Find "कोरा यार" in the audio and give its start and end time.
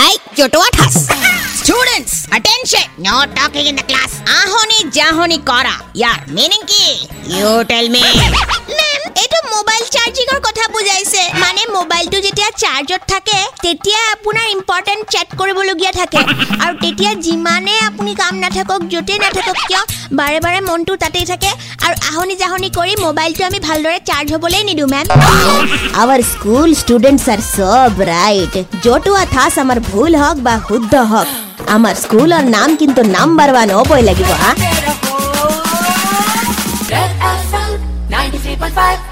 5.50-6.24